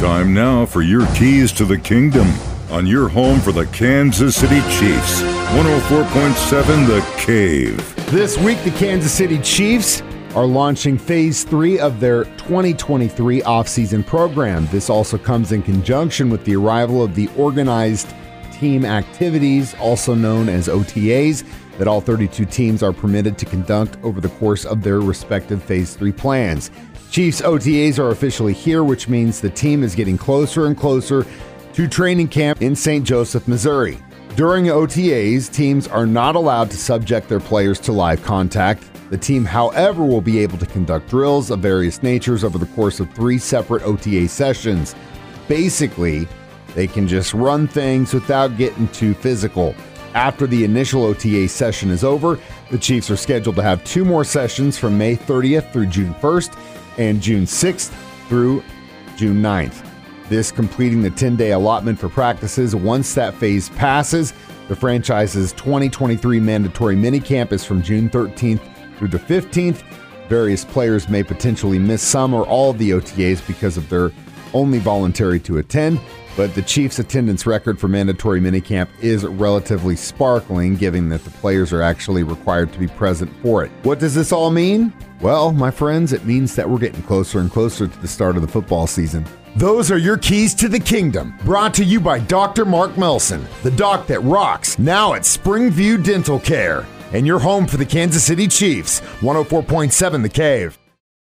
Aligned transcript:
Time 0.00 0.32
now 0.32 0.64
for 0.64 0.80
your 0.80 1.06
keys 1.14 1.52
to 1.52 1.66
the 1.66 1.76
kingdom 1.76 2.26
on 2.70 2.86
your 2.86 3.06
home 3.06 3.38
for 3.38 3.52
the 3.52 3.66
Kansas 3.66 4.34
City 4.34 4.58
Chiefs. 4.78 5.20
104.7 5.20 6.86
The 6.86 7.06
Cave. 7.18 8.10
This 8.10 8.38
week, 8.38 8.56
the 8.64 8.70
Kansas 8.70 9.12
City 9.12 9.38
Chiefs 9.40 10.02
are 10.34 10.46
launching 10.46 10.96
phase 10.96 11.44
three 11.44 11.78
of 11.78 12.00
their 12.00 12.24
2023 12.24 13.42
offseason 13.42 14.06
program. 14.06 14.66
This 14.68 14.88
also 14.88 15.18
comes 15.18 15.52
in 15.52 15.62
conjunction 15.62 16.30
with 16.30 16.46
the 16.46 16.56
arrival 16.56 17.02
of 17.02 17.14
the 17.14 17.28
organized 17.36 18.08
team 18.60 18.84
activities, 18.84 19.74
also 19.80 20.14
known 20.14 20.50
as 20.50 20.68
OTAs, 20.68 21.44
that 21.78 21.88
all 21.88 22.02
32 22.02 22.44
teams 22.44 22.82
are 22.82 22.92
permitted 22.92 23.38
to 23.38 23.46
conduct 23.46 23.96
over 24.02 24.20
the 24.20 24.28
course 24.28 24.66
of 24.66 24.82
their 24.82 25.00
respective 25.00 25.62
phase 25.62 25.94
three 25.94 26.12
plans. 26.12 26.70
Chiefs 27.10 27.40
OTAs 27.40 27.98
are 27.98 28.10
officially 28.10 28.52
here, 28.52 28.84
which 28.84 29.08
means 29.08 29.40
the 29.40 29.48
team 29.48 29.82
is 29.82 29.94
getting 29.94 30.18
closer 30.18 30.66
and 30.66 30.76
closer 30.76 31.24
to 31.72 31.88
training 31.88 32.28
camp 32.28 32.60
in 32.60 32.76
St. 32.76 33.02
Joseph, 33.02 33.48
Missouri. 33.48 33.98
During 34.36 34.66
OTAs, 34.66 35.50
teams 35.50 35.88
are 35.88 36.06
not 36.06 36.36
allowed 36.36 36.70
to 36.70 36.76
subject 36.76 37.30
their 37.30 37.40
players 37.40 37.80
to 37.80 37.92
live 37.92 38.22
contact. 38.22 38.84
The 39.08 39.16
team, 39.16 39.46
however, 39.46 40.04
will 40.04 40.20
be 40.20 40.38
able 40.38 40.58
to 40.58 40.66
conduct 40.66 41.08
drills 41.08 41.50
of 41.50 41.60
various 41.60 42.02
natures 42.02 42.44
over 42.44 42.58
the 42.58 42.66
course 42.66 43.00
of 43.00 43.10
three 43.14 43.38
separate 43.38 43.82
OTA 43.84 44.28
sessions. 44.28 44.94
Basically, 45.48 46.28
they 46.74 46.86
can 46.86 47.06
just 47.08 47.34
run 47.34 47.66
things 47.66 48.14
without 48.14 48.56
getting 48.56 48.88
too 48.88 49.14
physical. 49.14 49.74
After 50.14 50.46
the 50.46 50.64
initial 50.64 51.04
OTA 51.04 51.48
session 51.48 51.90
is 51.90 52.02
over, 52.02 52.38
the 52.70 52.78
Chiefs 52.78 53.10
are 53.10 53.16
scheduled 53.16 53.56
to 53.56 53.62
have 53.62 53.84
two 53.84 54.04
more 54.04 54.24
sessions 54.24 54.76
from 54.76 54.98
May 54.98 55.16
30th 55.16 55.72
through 55.72 55.86
June 55.86 56.14
1st 56.14 56.58
and 56.98 57.20
June 57.20 57.44
6th 57.44 57.92
through 58.28 58.62
June 59.16 59.40
9th. 59.40 59.86
This 60.28 60.52
completing 60.52 61.02
the 61.02 61.10
10 61.10 61.36
day 61.36 61.52
allotment 61.52 61.98
for 61.98 62.08
practices. 62.08 62.74
Once 62.74 63.14
that 63.14 63.34
phase 63.34 63.68
passes, 63.70 64.32
the 64.68 64.76
franchise's 64.76 65.52
2023 65.52 66.38
mandatory 66.38 66.94
minicamp 66.94 67.52
is 67.52 67.64
from 67.64 67.82
June 67.82 68.08
13th 68.08 68.60
through 68.96 69.08
the 69.08 69.18
15th. 69.18 69.82
Various 70.28 70.64
players 70.64 71.08
may 71.08 71.24
potentially 71.24 71.78
miss 71.78 72.02
some 72.02 72.32
or 72.32 72.46
all 72.46 72.70
of 72.70 72.78
the 72.78 72.90
OTAs 72.90 73.44
because 73.46 73.76
of 73.76 73.88
their 73.88 74.12
only 74.54 74.78
voluntary 74.78 75.40
to 75.40 75.58
attend, 75.58 76.00
but 76.36 76.54
the 76.54 76.62
Chiefs' 76.62 76.98
attendance 76.98 77.46
record 77.46 77.78
for 77.78 77.88
mandatory 77.88 78.40
minicamp 78.40 78.88
is 79.00 79.24
relatively 79.24 79.96
sparkling, 79.96 80.76
given 80.76 81.08
that 81.10 81.24
the 81.24 81.30
players 81.30 81.72
are 81.72 81.82
actually 81.82 82.22
required 82.22 82.72
to 82.72 82.78
be 82.78 82.88
present 82.88 83.30
for 83.42 83.64
it. 83.64 83.70
What 83.82 83.98
does 83.98 84.14
this 84.14 84.32
all 84.32 84.50
mean? 84.50 84.92
Well, 85.20 85.52
my 85.52 85.70
friends, 85.70 86.12
it 86.12 86.24
means 86.24 86.54
that 86.56 86.68
we're 86.68 86.78
getting 86.78 87.02
closer 87.02 87.40
and 87.40 87.50
closer 87.50 87.86
to 87.86 87.98
the 88.00 88.08
start 88.08 88.36
of 88.36 88.42
the 88.42 88.48
football 88.48 88.86
season. 88.86 89.26
Those 89.56 89.90
are 89.90 89.98
your 89.98 90.16
keys 90.16 90.54
to 90.56 90.68
the 90.68 90.80
kingdom. 90.80 91.34
Brought 91.44 91.74
to 91.74 91.84
you 91.84 92.00
by 92.00 92.20
Dr. 92.20 92.64
Mark 92.64 92.96
Melson, 92.96 93.46
the 93.62 93.70
doc 93.72 94.06
that 94.06 94.20
rocks, 94.20 94.78
now 94.78 95.14
at 95.14 95.22
Springview 95.22 96.02
Dental 96.04 96.38
Care. 96.38 96.86
And 97.12 97.26
your 97.26 97.40
home 97.40 97.66
for 97.66 97.76
the 97.76 97.84
Kansas 97.84 98.22
City 98.24 98.46
Chiefs, 98.46 99.00
104.7 99.20 100.22
The 100.22 100.28
Cave. 100.28 100.79